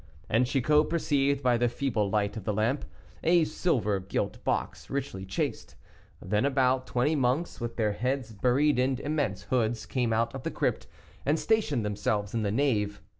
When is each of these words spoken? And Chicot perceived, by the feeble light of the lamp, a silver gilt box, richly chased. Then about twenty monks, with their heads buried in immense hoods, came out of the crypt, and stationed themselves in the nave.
And 0.27 0.47
Chicot 0.47 0.89
perceived, 0.89 1.43
by 1.43 1.57
the 1.57 1.69
feeble 1.69 2.09
light 2.09 2.35
of 2.35 2.43
the 2.43 2.53
lamp, 2.55 2.85
a 3.23 3.43
silver 3.43 3.99
gilt 3.99 4.43
box, 4.43 4.89
richly 4.89 5.27
chased. 5.27 5.75
Then 6.19 6.43
about 6.43 6.87
twenty 6.87 7.15
monks, 7.15 7.61
with 7.61 7.75
their 7.75 7.91
heads 7.93 8.31
buried 8.33 8.79
in 8.79 8.97
immense 8.97 9.43
hoods, 9.43 9.85
came 9.85 10.11
out 10.11 10.33
of 10.33 10.41
the 10.41 10.49
crypt, 10.49 10.87
and 11.23 11.37
stationed 11.37 11.85
themselves 11.85 12.33
in 12.33 12.41
the 12.41 12.49
nave. 12.51 12.99